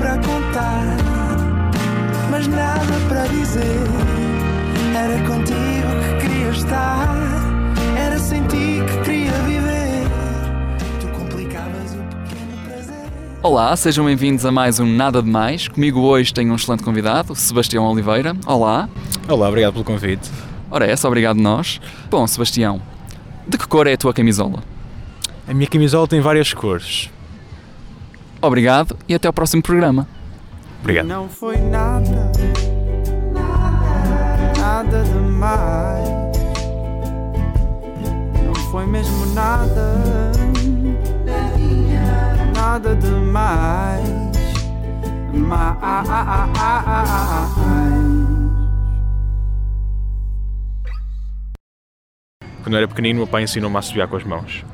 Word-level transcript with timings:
para 0.00 0.16
contar, 0.16 0.96
mas 2.30 2.46
nada 2.46 2.80
para 3.06 3.26
dizer. 3.26 3.84
Era 4.96 5.18
contigo 5.28 5.90
que 6.00 6.26
queria 6.26 6.48
estar, 6.48 7.14
era 7.98 8.18
sem 8.18 8.42
ti 8.44 8.82
que 8.86 9.04
queria 9.04 9.32
viver. 9.42 10.08
Tu 11.00 11.06
complicavas 11.08 11.92
o 11.92 11.98
pequeno 12.16 12.64
prazer. 12.64 13.12
Olá, 13.42 13.76
sejam 13.76 14.06
bem-vindos 14.06 14.46
a 14.46 14.50
mais 14.50 14.80
um 14.80 14.86
Nada 14.86 15.22
de 15.22 15.28
Mais. 15.28 15.68
Comigo 15.68 16.00
hoje 16.00 16.32
tenho 16.32 16.50
um 16.50 16.56
excelente 16.56 16.82
convidado, 16.82 17.34
Sebastião 17.34 17.84
Oliveira. 17.84 18.34
Olá. 18.46 18.88
Olá, 19.28 19.48
obrigado 19.48 19.74
pelo 19.74 19.84
convite. 19.84 20.30
Ora, 20.70 20.86
essa, 20.86 21.08
obrigado 21.08 21.36
nós. 21.36 21.78
Bom, 22.10 22.26
Sebastião, 22.26 22.80
de 23.46 23.58
que 23.58 23.68
cor 23.68 23.86
é 23.86 23.92
a 23.92 23.98
tua 23.98 24.14
camisola? 24.14 24.62
A 25.46 25.52
minha 25.52 25.68
camisola 25.68 26.08
tem 26.08 26.22
várias 26.22 26.54
cores. 26.54 27.10
Obrigado 28.42 28.96
e 29.08 29.14
até 29.14 29.26
ao 29.26 29.32
próximo 29.32 29.62
programa. 29.62 30.06
Obrigado. 30.80 31.06
Não 31.06 31.28
foi 31.28 31.58
nada, 31.58 32.32
nada 34.58 35.02
demais. 35.04 36.08
Não 38.44 38.54
foi 38.70 38.86
mesmo 38.86 39.26
nada, 39.34 40.32
nada 42.54 42.94
demais. 42.96 44.08
Mais. 45.32 45.90
Quando 52.62 52.74
eu 52.74 52.78
era 52.78 52.88
pequenino, 52.88 53.18
o 53.20 53.22
meu 53.24 53.26
pai 53.26 53.42
ensinou-me 53.42 53.76
a 53.76 53.78
assobiar 53.80 54.08
com 54.08 54.16
as 54.16 54.24
mãos. 54.24 54.64